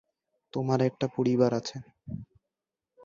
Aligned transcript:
তোমার 0.53 0.79
একটা 0.81 1.05
পরিবার 1.15 1.51
আছে। 1.53 1.77